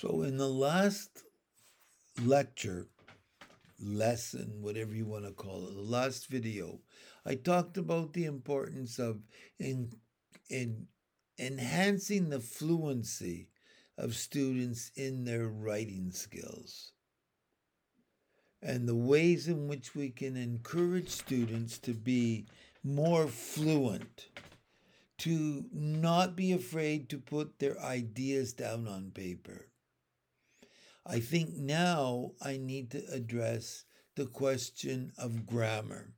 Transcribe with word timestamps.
So, 0.00 0.22
in 0.22 0.36
the 0.36 0.48
last 0.48 1.24
lecture, 2.22 2.86
lesson, 3.80 4.58
whatever 4.60 4.94
you 4.94 5.06
want 5.06 5.24
to 5.24 5.32
call 5.32 5.66
it, 5.66 5.74
the 5.74 5.80
last 5.80 6.28
video, 6.28 6.78
I 7.26 7.34
talked 7.34 7.76
about 7.78 8.12
the 8.12 8.26
importance 8.26 9.00
of 9.00 9.18
in, 9.58 9.90
in 10.48 10.86
enhancing 11.36 12.30
the 12.30 12.38
fluency 12.38 13.48
of 13.96 14.14
students 14.14 14.92
in 14.94 15.24
their 15.24 15.48
writing 15.48 16.12
skills 16.12 16.92
and 18.62 18.88
the 18.88 18.94
ways 18.94 19.48
in 19.48 19.66
which 19.66 19.96
we 19.96 20.10
can 20.10 20.36
encourage 20.36 21.08
students 21.08 21.76
to 21.78 21.92
be 21.92 22.46
more 22.84 23.26
fluent, 23.26 24.28
to 25.18 25.64
not 25.72 26.36
be 26.36 26.52
afraid 26.52 27.08
to 27.08 27.18
put 27.18 27.58
their 27.58 27.80
ideas 27.80 28.52
down 28.52 28.86
on 28.86 29.10
paper. 29.10 29.66
I 31.10 31.20
think 31.20 31.56
now 31.56 32.32
I 32.42 32.58
need 32.58 32.90
to 32.90 33.02
address 33.10 33.84
the 34.14 34.26
question 34.26 35.10
of 35.16 35.46
grammar. 35.46 36.12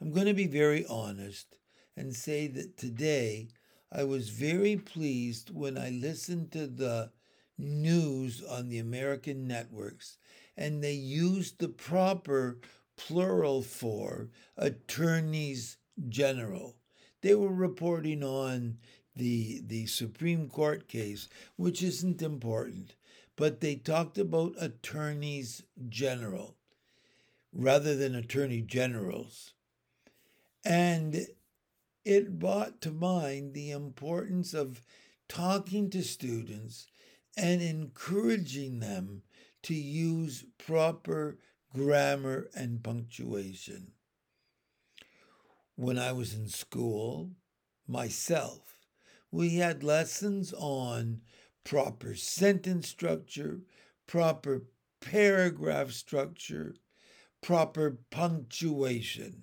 I'm 0.00 0.12
going 0.12 0.28
to 0.28 0.34
be 0.34 0.46
very 0.46 0.86
honest 0.86 1.58
and 1.94 2.16
say 2.16 2.46
that 2.46 2.78
today 2.78 3.48
I 3.92 4.04
was 4.04 4.30
very 4.30 4.76
pleased 4.76 5.50
when 5.50 5.76
I 5.76 5.90
listened 5.90 6.52
to 6.52 6.66
the 6.66 7.10
news 7.58 8.42
on 8.42 8.70
the 8.70 8.78
American 8.78 9.46
networks 9.46 10.16
and 10.56 10.82
they 10.82 10.94
used 10.94 11.58
the 11.58 11.68
proper 11.68 12.60
plural 12.96 13.60
for 13.60 14.30
attorneys 14.56 15.76
general. 16.08 16.76
They 17.20 17.34
were 17.34 17.52
reporting 17.52 18.22
on 18.24 18.78
the 19.14 19.60
the 19.66 19.86
Supreme 19.86 20.48
Court 20.48 20.88
case, 20.88 21.28
which 21.56 21.82
isn't 21.82 22.22
important, 22.22 22.94
but 23.40 23.62
they 23.62 23.74
talked 23.74 24.18
about 24.18 24.52
attorneys 24.60 25.62
general 25.88 26.58
rather 27.54 27.96
than 27.96 28.14
attorney 28.14 28.60
generals. 28.60 29.54
And 30.62 31.26
it 32.04 32.38
brought 32.38 32.82
to 32.82 32.90
mind 32.90 33.54
the 33.54 33.70
importance 33.70 34.52
of 34.52 34.82
talking 35.26 35.88
to 35.88 36.02
students 36.02 36.88
and 37.34 37.62
encouraging 37.62 38.80
them 38.80 39.22
to 39.62 39.74
use 39.74 40.44
proper 40.58 41.38
grammar 41.74 42.50
and 42.54 42.82
punctuation. 42.82 43.92
When 45.76 45.98
I 45.98 46.12
was 46.12 46.34
in 46.34 46.46
school, 46.48 47.30
myself, 47.88 48.76
we 49.30 49.54
had 49.54 49.82
lessons 49.82 50.52
on 50.52 51.22
proper 51.64 52.14
sentence 52.14 52.88
structure, 52.88 53.60
proper 54.06 54.62
paragraph 55.00 55.90
structure, 55.92 56.74
proper 57.40 57.98
punctuation. 58.10 59.42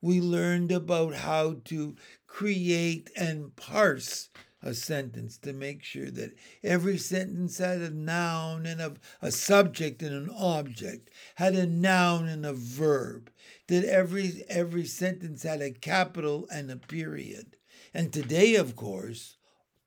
We 0.00 0.20
learned 0.20 0.70
about 0.70 1.14
how 1.14 1.60
to 1.64 1.96
create 2.26 3.10
and 3.16 3.54
parse 3.56 4.28
a 4.64 4.72
sentence 4.72 5.36
to 5.38 5.52
make 5.52 5.82
sure 5.82 6.10
that 6.10 6.34
every 6.62 6.96
sentence 6.96 7.58
had 7.58 7.80
a 7.80 7.90
noun 7.90 8.64
and 8.64 8.80
a, 8.80 8.94
a 9.20 9.30
subject 9.30 10.02
and 10.02 10.14
an 10.14 10.34
object, 10.34 11.10
had 11.34 11.54
a 11.54 11.66
noun 11.66 12.26
and 12.28 12.46
a 12.46 12.54
verb, 12.54 13.30
that 13.68 13.84
every 13.84 14.42
every 14.48 14.86
sentence 14.86 15.42
had 15.42 15.60
a 15.60 15.70
capital 15.70 16.48
and 16.50 16.70
a 16.70 16.76
period. 16.76 17.56
And 17.92 18.12
today, 18.12 18.54
of 18.54 18.74
course, 18.74 19.36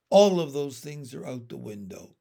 all 0.09 0.39
of 0.39 0.53
those 0.53 0.79
things 0.79 1.13
are 1.13 1.25
out 1.25 1.49
the 1.49 1.57
window. 1.57 2.15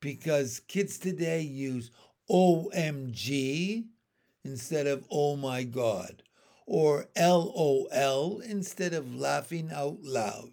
Because 0.00 0.60
kids 0.60 0.98
today 0.98 1.42
use 1.42 1.90
OMG 2.30 3.84
instead 4.44 4.86
of 4.86 5.04
oh 5.10 5.36
my 5.36 5.62
God, 5.62 6.22
or 6.66 7.06
LOL 7.16 8.40
instead 8.40 8.94
of 8.94 9.14
laughing 9.14 9.70
out 9.72 9.98
loud 10.02 10.52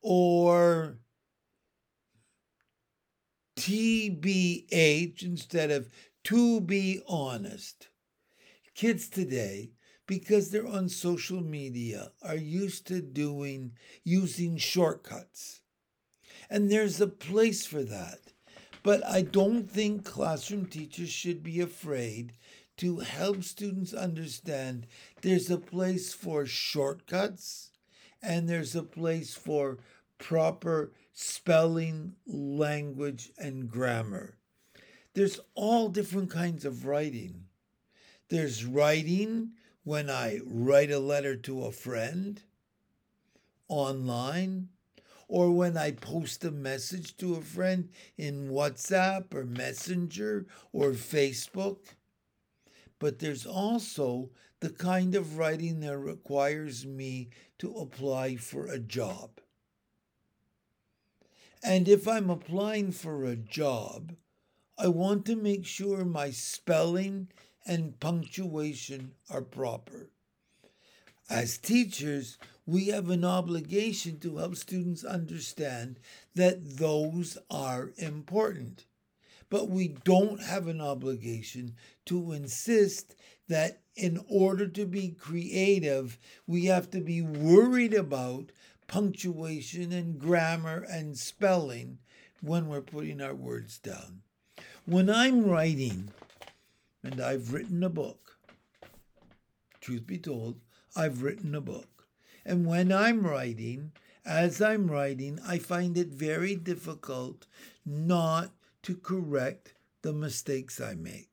or 0.00 0.98
TBH 3.56 5.22
instead 5.22 5.70
of 5.70 5.88
to 6.24 6.60
be 6.60 7.00
honest. 7.06 7.88
Kids 8.74 9.08
today, 9.08 9.70
because 10.12 10.50
they're 10.50 10.68
on 10.68 10.90
social 10.90 11.42
media, 11.42 12.12
are 12.22 12.36
used 12.36 12.86
to 12.86 13.00
doing 13.00 13.72
using 14.04 14.58
shortcuts. 14.58 15.62
And 16.50 16.70
there's 16.70 17.00
a 17.00 17.06
place 17.06 17.64
for 17.64 17.82
that. 17.82 18.18
But 18.82 19.02
I 19.06 19.22
don't 19.22 19.70
think 19.70 20.04
classroom 20.04 20.66
teachers 20.66 21.08
should 21.08 21.42
be 21.42 21.60
afraid 21.60 22.34
to 22.76 22.98
help 22.98 23.42
students 23.42 23.94
understand 23.94 24.86
there's 25.22 25.50
a 25.50 25.56
place 25.56 26.12
for 26.12 26.44
shortcuts 26.44 27.70
and 28.22 28.46
there's 28.46 28.76
a 28.76 28.82
place 28.82 29.32
for 29.32 29.78
proper 30.18 30.92
spelling, 31.14 32.16
language, 32.26 33.30
and 33.38 33.66
grammar. 33.66 34.36
There's 35.14 35.40
all 35.54 35.88
different 35.88 36.30
kinds 36.30 36.66
of 36.66 36.84
writing. 36.84 37.44
There's 38.28 38.66
writing 38.66 39.52
when 39.84 40.08
I 40.08 40.40
write 40.44 40.90
a 40.90 40.98
letter 40.98 41.36
to 41.36 41.64
a 41.64 41.72
friend 41.72 42.42
online, 43.68 44.68
or 45.28 45.50
when 45.50 45.78
I 45.78 45.92
post 45.92 46.44
a 46.44 46.50
message 46.50 47.16
to 47.16 47.36
a 47.36 47.40
friend 47.40 47.88
in 48.18 48.50
WhatsApp 48.50 49.32
or 49.32 49.44
Messenger 49.44 50.46
or 50.72 50.90
Facebook. 50.90 51.78
But 52.98 53.18
there's 53.18 53.46
also 53.46 54.30
the 54.60 54.70
kind 54.70 55.14
of 55.14 55.38
writing 55.38 55.80
that 55.80 55.96
requires 55.96 56.84
me 56.84 57.30
to 57.58 57.72
apply 57.72 58.36
for 58.36 58.66
a 58.66 58.78
job. 58.78 59.40
And 61.64 61.88
if 61.88 62.06
I'm 62.06 62.28
applying 62.28 62.92
for 62.92 63.24
a 63.24 63.34
job, 63.34 64.14
I 64.76 64.88
want 64.88 65.24
to 65.26 65.36
make 65.36 65.64
sure 65.64 66.04
my 66.04 66.30
spelling 66.30 67.28
and 67.66 67.98
punctuation 68.00 69.12
are 69.30 69.42
proper. 69.42 70.10
As 71.30 71.56
teachers, 71.56 72.38
we 72.66 72.86
have 72.88 73.08
an 73.10 73.24
obligation 73.24 74.18
to 74.20 74.38
help 74.38 74.56
students 74.56 75.04
understand 75.04 75.98
that 76.34 76.78
those 76.78 77.38
are 77.50 77.92
important. 77.96 78.84
But 79.48 79.68
we 79.68 79.88
don't 79.88 80.40
have 80.42 80.66
an 80.66 80.80
obligation 80.80 81.74
to 82.06 82.32
insist 82.32 83.14
that 83.48 83.82
in 83.94 84.24
order 84.28 84.66
to 84.66 84.86
be 84.86 85.10
creative, 85.10 86.18
we 86.46 86.66
have 86.66 86.90
to 86.90 87.00
be 87.00 87.20
worried 87.20 87.94
about 87.94 88.52
punctuation 88.86 89.92
and 89.92 90.18
grammar 90.18 90.86
and 90.88 91.18
spelling 91.18 91.98
when 92.40 92.66
we're 92.66 92.80
putting 92.80 93.20
our 93.20 93.34
words 93.34 93.78
down. 93.78 94.22
When 94.84 95.08
I'm 95.08 95.44
writing, 95.44 96.10
and 97.02 97.20
I've 97.20 97.52
written 97.52 97.82
a 97.82 97.88
book, 97.88 98.38
truth 99.80 100.06
be 100.06 100.18
told, 100.18 100.60
I've 100.96 101.22
written 101.22 101.54
a 101.54 101.60
book. 101.60 102.06
And 102.44 102.66
when 102.66 102.92
I'm 102.92 103.26
writing, 103.26 103.92
as 104.24 104.60
I'm 104.60 104.90
writing, 104.90 105.38
I 105.46 105.58
find 105.58 105.96
it 105.96 106.08
very 106.08 106.54
difficult 106.54 107.46
not 107.84 108.50
to 108.82 108.96
correct 108.96 109.74
the 110.02 110.12
mistakes 110.12 110.80
I 110.80 110.94
make 110.94 111.32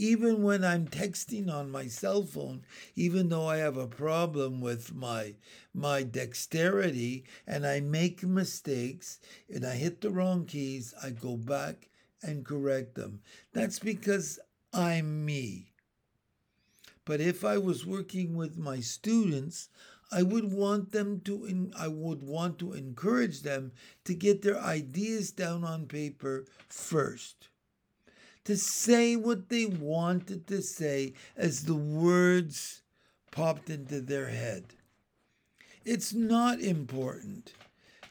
even 0.00 0.42
when 0.42 0.64
I'm 0.64 0.86
texting 0.86 1.52
on 1.52 1.70
my 1.70 1.86
cell 1.86 2.22
phone, 2.22 2.62
even 2.96 3.28
though 3.28 3.46
I 3.46 3.58
have 3.58 3.76
a 3.76 3.86
problem 3.86 4.62
with 4.62 4.94
my 4.94 5.34
my 5.74 6.02
dexterity 6.02 7.24
and 7.46 7.66
I 7.66 7.80
make 7.80 8.22
mistakes 8.22 9.20
and 9.52 9.66
I 9.66 9.74
hit 9.74 10.00
the 10.00 10.10
wrong 10.10 10.46
keys, 10.46 10.94
I 11.02 11.10
go 11.10 11.36
back 11.36 11.90
and 12.22 12.46
correct 12.46 12.94
them. 12.94 13.20
That's 13.52 13.78
because 13.78 14.38
I'm 14.72 15.24
me. 15.24 15.72
But 17.04 17.20
if 17.20 17.44
I 17.44 17.58
was 17.58 17.86
working 17.86 18.36
with 18.36 18.56
my 18.56 18.80
students, 18.80 19.68
I 20.12 20.22
would 20.22 20.52
want 20.52 20.92
them 20.92 21.20
to 21.20 21.70
I 21.76 21.88
would 21.88 22.22
want 22.22 22.58
to 22.58 22.72
encourage 22.72 23.42
them 23.42 23.72
to 24.04 24.14
get 24.14 24.42
their 24.42 24.58
ideas 24.58 25.30
down 25.30 25.64
on 25.64 25.86
paper 25.86 26.46
first 26.68 27.48
to 28.44 28.56
say 28.56 29.16
what 29.16 29.48
they 29.48 29.66
wanted 29.66 30.46
to 30.48 30.62
say 30.62 31.14
as 31.36 31.64
the 31.64 31.74
words 31.74 32.82
popped 33.30 33.70
into 33.70 34.00
their 34.00 34.28
head. 34.28 34.74
It's 35.84 36.12
not 36.12 36.60
important 36.60 37.52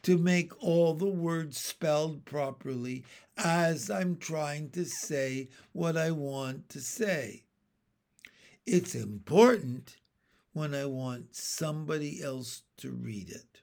to 0.04 0.18
make 0.18 0.52
all 0.64 0.94
the 0.94 1.08
words 1.08 1.60
spelled 1.60 2.26
properly 2.26 3.04
as 3.38 3.90
I'm 3.90 4.18
trying 4.18 4.70
to 4.72 4.86
say 4.86 5.50
what 5.72 5.98
I 5.98 6.12
want 6.12 6.70
to 6.70 6.82
say. 6.82 7.44
It's 8.66 8.96
important 8.96 9.98
when 10.54 10.74
I 10.74 10.86
want 10.86 11.36
somebody 11.36 12.22
else 12.22 12.64
to 12.78 12.92
read 12.92 13.30
it. 13.30 13.62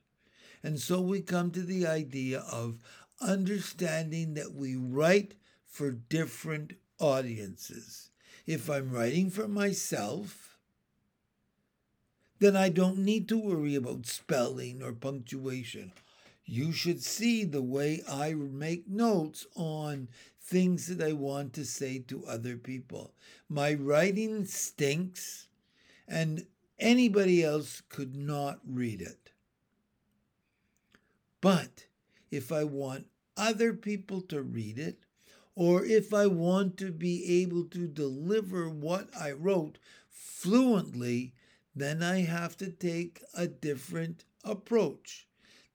And 0.63 0.81
so 0.81 1.01
we 1.01 1.21
come 1.21 1.51
to 1.53 1.63
the 1.63 1.87
idea 1.87 2.41
of 2.51 2.83
understanding 3.21 4.35
that 4.35 4.53
we 4.55 4.77
write 4.77 5.35
for 5.67 5.91
different 5.91 6.75
audiences. 6.99 8.11
If 8.47 8.71
I'm 8.71 8.91
writing 8.91 9.31
for 9.31 9.49
myself, 9.49 10.59
then 12.39 12.57
I 12.57 12.69
don't 12.69 12.99
need 12.99 13.29
to 13.29 13.39
worry 13.39 13.75
about 13.75 14.07
spelling 14.07 14.83
or 14.83 14.93
punctuation. 14.93 15.93
You 16.49 16.71
should 16.71 17.03
see 17.03 17.43
the 17.43 17.63
way 17.63 18.03
I 18.09 18.33
make 18.35 18.89
notes 18.89 19.47
on 19.57 20.09
things 20.41 20.87
that 20.87 21.03
I 21.05 21.13
want 21.13 21.53
to 21.55 21.65
say 21.65 21.99
to 22.07 22.25
other 22.25 22.57
people. 22.57 23.13
My 23.49 23.75
writing 23.75 24.45
stinks, 24.45 25.49
and 26.07 26.47
anybody 26.79 27.43
else 27.43 27.83
could 27.89 28.15
not 28.15 28.61
read 28.65 29.03
it. 29.03 29.33
But 31.41 31.87
if 32.31 32.53
I 32.53 32.63
want 32.63 33.09
other 33.37 33.73
people 33.73 34.21
to 34.23 34.41
read 34.41 34.79
it, 34.79 35.01
or 35.57 35.85
if 35.85 36.15
I 36.15 36.29
want 36.29 36.77
to 36.77 36.93
be 36.93 37.43
able 37.43 37.65
to 37.65 37.89
deliver 37.89 38.69
what 38.69 39.09
I 39.19 39.33
wrote 39.33 39.79
fluently, 40.09 41.33
then 41.75 42.05
I 42.05 42.21
have 42.21 42.57
to 42.59 42.71
take 42.71 43.21
a 43.35 43.49
different 43.49 44.25
approach. 44.45 45.26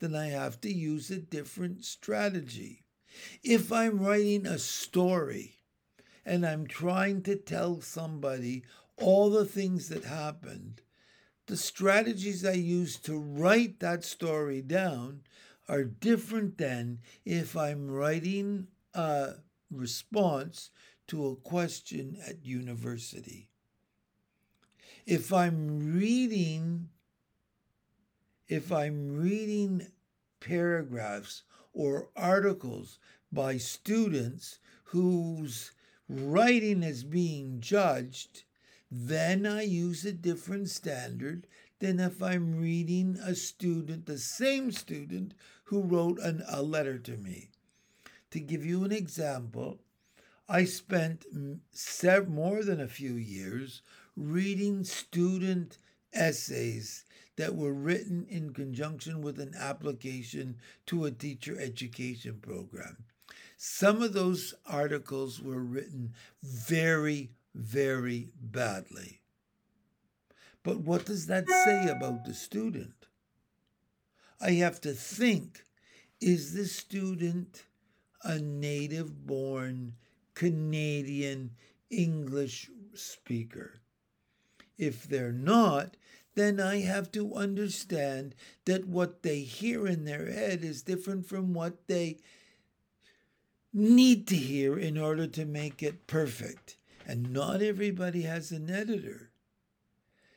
Then 0.01 0.15
I 0.15 0.29
have 0.29 0.59
to 0.61 0.73
use 0.73 1.11
a 1.11 1.17
different 1.17 1.85
strategy. 1.85 2.85
If 3.43 3.71
I'm 3.71 3.99
writing 3.99 4.47
a 4.47 4.57
story 4.57 5.57
and 6.25 6.43
I'm 6.43 6.65
trying 6.65 7.21
to 7.23 7.35
tell 7.35 7.81
somebody 7.81 8.63
all 8.97 9.29
the 9.29 9.45
things 9.45 9.89
that 9.89 10.05
happened, 10.05 10.81
the 11.45 11.55
strategies 11.55 12.43
I 12.43 12.53
use 12.53 12.97
to 13.01 13.15
write 13.15 13.79
that 13.81 14.03
story 14.03 14.63
down 14.63 15.21
are 15.69 15.83
different 15.83 16.57
than 16.57 17.01
if 17.23 17.55
I'm 17.55 17.87
writing 17.87 18.69
a 18.95 19.33
response 19.69 20.71
to 21.09 21.27
a 21.27 21.35
question 21.35 22.17
at 22.27 22.43
university. 22.43 23.49
If 25.05 25.31
I'm 25.31 25.93
reading 25.95 26.89
if 28.51 28.69
I'm 28.69 29.15
reading 29.15 29.87
paragraphs 30.41 31.43
or 31.71 32.09
articles 32.17 32.99
by 33.31 33.55
students 33.55 34.59
whose 34.83 35.71
writing 36.09 36.83
is 36.83 37.05
being 37.05 37.61
judged, 37.61 38.43
then 38.91 39.45
I 39.45 39.61
use 39.61 40.03
a 40.03 40.11
different 40.11 40.69
standard 40.69 41.47
than 41.79 42.01
if 42.01 42.21
I'm 42.21 42.59
reading 42.59 43.17
a 43.23 43.35
student, 43.35 44.05
the 44.05 44.17
same 44.17 44.73
student 44.73 45.33
who 45.63 45.81
wrote 45.81 46.19
an, 46.19 46.43
a 46.49 46.61
letter 46.61 46.99
to 46.99 47.15
me. 47.15 47.51
To 48.31 48.41
give 48.41 48.65
you 48.65 48.83
an 48.83 48.91
example, 48.91 49.79
I 50.49 50.65
spent 50.65 51.25
more 52.27 52.63
than 52.65 52.81
a 52.81 52.87
few 52.89 53.13
years 53.13 53.81
reading 54.17 54.83
student 54.83 55.77
essays 56.11 57.05
that 57.37 57.55
were 57.55 57.73
written 57.73 58.25
in 58.29 58.53
conjunction 58.53 59.21
with 59.21 59.39
an 59.39 59.53
application 59.57 60.57
to 60.85 61.05
a 61.05 61.11
teacher 61.11 61.57
education 61.59 62.39
program. 62.41 62.97
Some 63.57 64.01
of 64.01 64.13
those 64.13 64.53
articles 64.65 65.41
were 65.41 65.61
written 65.61 66.13
very, 66.43 67.31
very 67.53 68.29
badly. 68.41 69.21
But 70.63 70.79
what 70.79 71.05
does 71.05 71.27
that 71.27 71.47
say 71.49 71.87
about 71.87 72.25
the 72.25 72.33
student? 72.33 73.07
I 74.39 74.51
have 74.53 74.81
to 74.81 74.93
think 74.93 75.65
is 76.19 76.53
the 76.53 76.65
student 76.65 77.63
a 78.23 78.39
native 78.39 79.25
born 79.25 79.93
Canadian 80.33 81.51
English 81.89 82.69
speaker. 82.93 83.81
If 84.77 85.03
they're 85.03 85.31
not, 85.31 85.97
then 86.35 86.59
I 86.59 86.81
have 86.81 87.11
to 87.13 87.35
understand 87.35 88.35
that 88.65 88.87
what 88.87 89.23
they 89.23 89.41
hear 89.41 89.85
in 89.85 90.05
their 90.05 90.31
head 90.31 90.63
is 90.63 90.81
different 90.81 91.27
from 91.27 91.53
what 91.53 91.87
they 91.87 92.17
need 93.73 94.27
to 94.27 94.35
hear 94.35 94.77
in 94.77 94.97
order 94.97 95.27
to 95.27 95.45
make 95.45 95.83
it 95.83 96.07
perfect. 96.07 96.77
And 97.05 97.33
not 97.33 97.61
everybody 97.61 98.21
has 98.21 98.51
an 98.51 98.69
editor. 98.69 99.31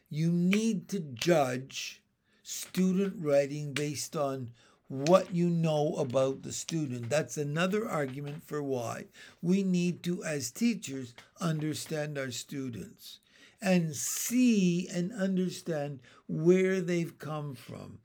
You 0.08 0.32
need 0.32 0.88
to 0.88 1.00
judge 1.00 2.02
student 2.42 3.14
writing 3.18 3.72
based 3.72 4.16
on 4.16 4.52
what 4.88 5.34
you 5.34 5.48
know 5.48 5.94
about 5.96 6.42
the 6.42 6.52
student. 6.52 7.08
That's 7.08 7.36
another 7.36 7.88
argument 7.88 8.44
for 8.44 8.62
why 8.62 9.06
we 9.40 9.62
need 9.62 10.02
to, 10.04 10.22
as 10.24 10.50
teachers, 10.50 11.14
understand 11.40 12.18
our 12.18 12.30
students 12.30 13.20
and 13.60 13.94
see 13.94 14.88
and 14.88 15.12
understand 15.12 16.00
where 16.26 16.80
they've 16.80 17.18
come 17.18 17.54
from. 17.54 17.98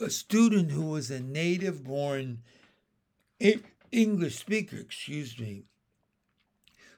A 0.00 0.10
student 0.10 0.70
who 0.70 0.86
was 0.86 1.10
a 1.10 1.20
native 1.20 1.84
born 1.84 2.42
English 3.90 4.36
speaker, 4.36 4.76
excuse 4.76 5.38
me, 5.38 5.64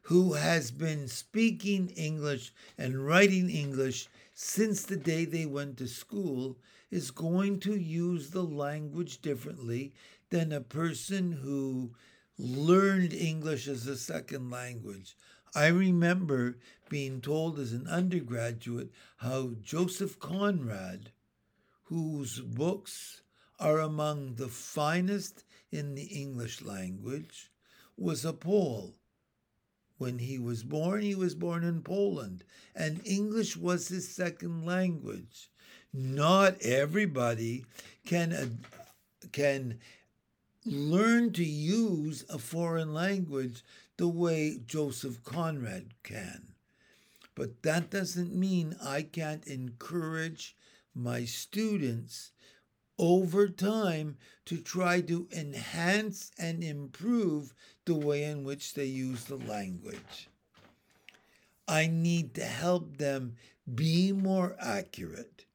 who 0.03 0.33
has 0.35 0.71
been 0.71 1.07
speaking 1.07 1.89
English 1.91 2.53
and 2.77 3.07
writing 3.07 3.49
English 3.49 4.09
since 4.35 4.83
the 4.83 4.97
day 4.97 5.25
they 5.25 5.47
went 5.47 5.77
to 5.77 5.87
school 5.87 6.57
is 6.91 7.11
going 7.11 7.61
to 7.61 7.77
use 7.77 8.31
the 8.31 8.43
language 8.43 9.21
differently 9.23 9.93
than 10.31 10.53
a 10.53 10.61
person 10.61 11.33
who 11.33 11.91
learned 12.39 13.13
English 13.13 13.69
as 13.69 13.87
a 13.87 13.97
second 13.97 14.51
language. 14.51 15.17
I 15.55 15.67
remember 15.69 16.59
being 16.91 17.23
told 17.23 17.59
as 17.59 17.73
an 17.73 17.87
undergraduate 17.87 18.91
how 19.19 19.53
Joseph 19.63 20.19
Conrad, 20.19 21.13
whose 21.85 22.41
books 22.41 23.23
are 23.59 23.79
among 23.79 24.35
the 24.35 24.49
finest 24.49 25.45
in 25.73 25.95
the 25.95 26.05
English 26.05 26.61
language, 26.61 27.51
was 27.97 28.25
a 28.25 28.35
Pole. 28.35 28.97
When 29.97 30.19
he 30.19 30.39
was 30.39 30.65
born, 30.65 31.03
he 31.03 31.15
was 31.15 31.35
born 31.35 31.63
in 31.63 31.83
Poland, 31.83 32.45
and 32.75 33.07
English 33.07 33.57
was 33.57 33.89
his 33.89 34.15
second 34.15 34.65
language. 34.67 35.51
Not 35.93 36.61
everybody 36.63 37.67
can 38.07 38.61
can 39.33 39.79
learn 40.65 41.33
to 41.33 41.45
use 41.45 42.25
a 42.29 42.39
foreign 42.39 42.95
language 42.95 43.63
the 43.97 44.09
way 44.09 44.59
Joseph 44.67 45.23
Conrad 45.23 45.93
can. 46.03 46.50
But 47.41 47.63
that 47.63 47.89
doesn't 47.89 48.35
mean 48.35 48.77
I 48.85 49.01
can't 49.01 49.47
encourage 49.47 50.55
my 50.95 51.25
students 51.25 52.33
over 52.99 53.49
time 53.49 54.19
to 54.45 54.59
try 54.59 55.01
to 55.01 55.27
enhance 55.35 56.33
and 56.39 56.63
improve 56.63 57.55
the 57.87 57.95
way 57.95 58.25
in 58.25 58.45
which 58.45 58.75
they 58.75 58.85
use 58.85 59.25
the 59.25 59.39
language. 59.39 60.29
I 61.67 61.87
need 61.87 62.35
to 62.35 62.45
help 62.45 62.99
them 62.99 63.37
be 63.75 64.13
more 64.13 64.55
accurate. 64.61 65.47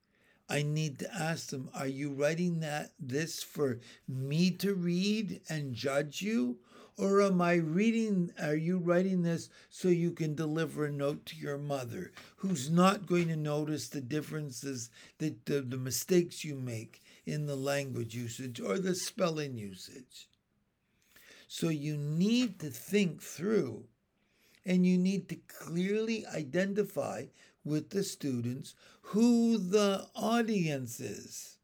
I 0.49 0.63
need 0.63 0.97
to 0.97 1.13
ask 1.13 1.51
them, 1.51 1.69
are 1.75 1.85
you 1.85 2.13
writing 2.13 2.61
that 2.61 2.93
this 2.99 3.43
for 3.43 3.79
me 4.07 4.49
to 4.49 4.73
read 4.73 5.41
and 5.49 5.75
judge 5.75 6.23
you? 6.23 6.57
Or 6.97 7.21
am 7.21 7.41
I 7.41 7.55
reading, 7.55 8.31
are 8.41 8.55
you 8.55 8.77
writing 8.77 9.21
this 9.21 9.49
so 9.69 9.89
you 9.89 10.11
can 10.11 10.33
deliver 10.33 10.85
a 10.85 10.91
note 10.91 11.25
to 11.25 11.35
your 11.35 11.57
mother 11.57 12.13
who's 12.37 12.69
not 12.69 13.05
going 13.05 13.27
to 13.27 13.35
notice 13.35 13.89
the 13.89 13.99
differences, 13.99 14.89
that 15.17 15.45
the, 15.45 15.59
the 15.59 15.77
mistakes 15.77 16.45
you 16.45 16.55
make 16.55 17.03
in 17.25 17.47
the 17.47 17.55
language 17.55 18.15
usage 18.15 18.61
or 18.61 18.79
the 18.79 18.95
spelling 18.95 19.57
usage. 19.57 20.29
So 21.49 21.67
you 21.67 21.97
need 21.97 22.59
to 22.59 22.69
think 22.69 23.21
through 23.21 23.83
and 24.65 24.85
you 24.85 24.97
need 24.97 25.27
to 25.29 25.35
clearly 25.35 26.25
identify 26.27 27.25
with 27.65 27.89
the 27.89 28.03
students 28.03 28.73
who 29.01 29.57
the 29.57 30.07
audience 30.15 30.99
is. 30.99 31.57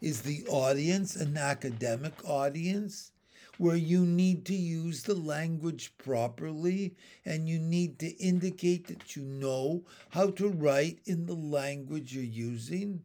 Is 0.00 0.22
the 0.22 0.44
audience 0.48 1.14
an 1.14 1.36
academic 1.36 2.14
audience 2.28 3.12
where 3.58 3.76
you 3.76 4.04
need 4.04 4.44
to 4.46 4.54
use 4.54 5.02
the 5.02 5.14
language 5.14 5.92
properly 5.98 6.94
and 7.24 7.48
you 7.48 7.58
need 7.58 7.98
to 7.98 8.08
indicate 8.16 8.86
that 8.88 9.14
you 9.14 9.22
know 9.22 9.84
how 10.10 10.30
to 10.30 10.48
write 10.48 11.00
in 11.04 11.26
the 11.26 11.34
language 11.34 12.14
you're 12.14 12.24
using? 12.24 13.02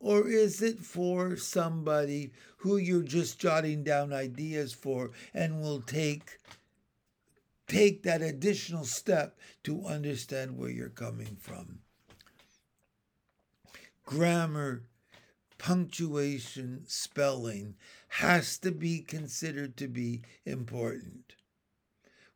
Or 0.00 0.28
is 0.28 0.60
it 0.60 0.80
for 0.80 1.36
somebody 1.36 2.32
who 2.58 2.76
you're 2.76 3.02
just 3.02 3.38
jotting 3.38 3.84
down 3.84 4.12
ideas 4.12 4.72
for 4.74 5.12
and 5.32 5.60
will 5.62 5.80
take 5.80 6.38
take 7.66 8.02
that 8.02 8.20
additional 8.20 8.84
step 8.84 9.38
to 9.62 9.86
understand 9.86 10.58
where 10.58 10.68
you're 10.68 10.90
coming 10.90 11.36
from? 11.40 11.78
Grammar 14.04 14.82
punctuation, 15.58 16.84
spelling 16.86 17.76
has 18.08 18.58
to 18.58 18.70
be 18.70 19.00
considered 19.00 19.76
to 19.76 19.88
be 19.88 20.22
important. 20.44 21.34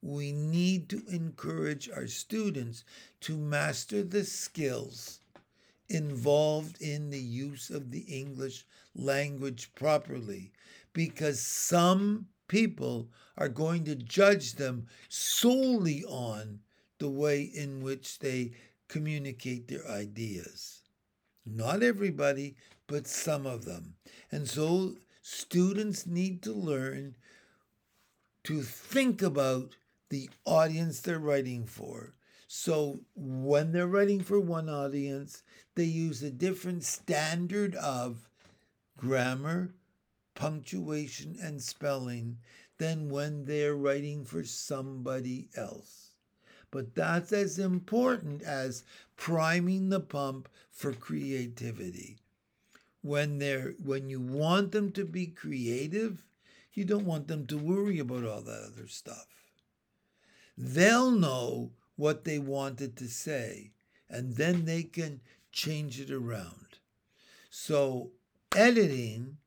We 0.01 0.33
need 0.33 0.89
to 0.91 1.03
encourage 1.09 1.89
our 1.91 2.07
students 2.07 2.85
to 3.23 3.37
master 3.37 4.03
the 4.03 4.25
skills 4.25 5.21
involved 5.89 6.81
in 6.81 7.11
the 7.11 7.21
use 7.21 7.71
of 7.71 7.91
the 7.91 8.01
English 8.01 8.65
language 8.95 9.75
properly 9.75 10.53
because 10.93 11.41
some 11.41 12.27
people 12.49 13.09
are 13.37 13.49
going 13.49 13.85
to 13.85 13.95
judge 13.95 14.55
them 14.55 14.87
solely 15.09 16.05
on 16.05 16.61
the 16.99 17.09
way 17.09 17.43
in 17.43 17.83
which 17.83 18.19
they 18.19 18.53
communicate 18.89 19.69
their 19.69 19.87
ideas. 19.89 20.83
Not 21.47 21.83
everybody, 21.83 22.57
but 22.89 23.07
some 23.07 23.47
of 23.47 23.65
them. 23.65 23.95
And 24.33 24.49
so 24.49 24.97
students 25.23 26.07
need 26.07 26.43
to 26.43 26.53
learn 26.53 27.15
to 28.45 28.63
think 28.63 29.23
about 29.23 29.77
the 30.09 30.29
audience 30.45 31.01
they're 31.01 31.19
writing 31.19 31.67
for. 31.67 32.15
So 32.49 33.01
when 33.15 33.73
they're 33.73 33.87
writing 33.87 34.23
for 34.23 34.41
one 34.41 34.71
audience, 34.71 35.43
they 35.75 35.85
use 35.85 36.23
a 36.23 36.31
different 36.31 36.83
standard 36.83 37.75
of 37.77 38.27
grammar, 38.97 39.75
punctuation, 40.35 41.37
and 41.43 41.63
spelling 41.63 42.39
than 42.79 43.11
when 43.11 43.45
they're 43.45 43.77
writing 43.77 44.25
for 44.25 44.45
somebody 44.45 45.49
else. 45.57 46.13
But 46.71 46.95
that's 46.95 47.33
as 47.33 47.59
important 47.59 48.43
as 48.43 48.83
priming 49.17 49.91
the 49.91 50.01
pump 50.01 50.49
for 50.71 50.93
creativity. 50.93 52.17
When 53.09 53.39
they're 53.39 53.75
when 53.83 54.11
you 54.11 54.21
want 54.21 54.73
them 54.73 54.93
to 54.93 55.07
be 55.07 55.29
creative, 55.29 56.27
you 56.75 56.85
don't 56.85 57.07
want 57.07 57.27
them 57.27 57.47
to 57.47 57.57
worry 57.57 57.99
about 57.99 58.25
all 58.25 58.43
that 58.43 58.71
other 58.71 58.87
stuff. 58.87 59.29
They'll 60.59 61.11
know 61.11 61.71
what 61.97 62.25
they 62.25 62.39
wanted 62.39 62.99
to 62.99 63.09
say, 63.09 63.73
and 64.11 64.37
then 64.37 64.67
they 64.67 64.83
can 64.83 65.23
change 65.53 65.99
it 65.99 66.11
around. 66.11 66.81
So, 67.49 68.11
editing 68.55 69.39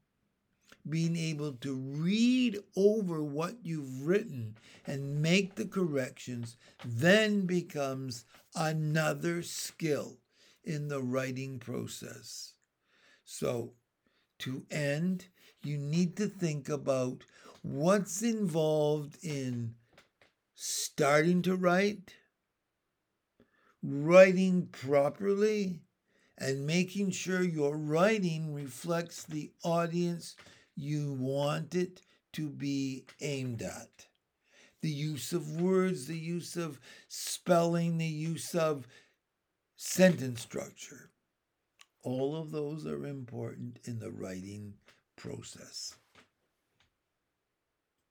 being 0.90 1.16
able 1.16 1.54
to 1.54 1.76
read 1.76 2.58
over 2.76 3.24
what 3.24 3.58
you've 3.62 4.08
written 4.08 4.58
and 4.88 5.22
make 5.22 5.54
the 5.54 5.68
corrections 5.68 6.58
then 6.84 7.46
becomes 7.46 8.26
another 8.56 9.44
skill 9.44 10.18
in 10.64 10.88
the 10.88 11.04
writing 11.04 11.60
process. 11.60 12.56
So, 13.34 13.76
to 14.40 14.66
end, 14.70 15.28
you 15.64 15.78
need 15.78 16.18
to 16.18 16.28
think 16.28 16.68
about 16.68 17.24
what's 17.62 18.22
involved 18.22 19.24
in 19.24 19.76
starting 20.54 21.42
to 21.44 21.56
write, 21.56 22.14
writing 23.82 24.68
properly, 24.68 25.80
and 26.38 26.68
making 26.68 27.12
sure 27.12 27.42
your 27.42 27.78
writing 27.78 28.54
reflects 28.54 29.24
the 29.24 29.54
audience 29.64 30.36
you 30.76 31.14
want 31.14 31.74
it 31.74 32.02
to 32.34 32.50
be 32.50 33.06
aimed 33.22 33.62
at. 33.62 34.08
The 34.82 34.92
use 34.92 35.32
of 35.32 35.62
words, 35.62 36.06
the 36.06 36.20
use 36.20 36.58
of 36.58 36.82
spelling, 37.08 37.98
the 37.98 38.06
use 38.06 38.54
of 38.54 38.88
sentence 39.78 40.42
structure. 40.42 41.11
All 42.04 42.36
of 42.36 42.52
those 42.52 42.88
are 42.88 43.06
important 43.06 43.80
in 43.86 44.00
the 44.00 44.12
writing 44.12 44.74
process. 45.16 45.96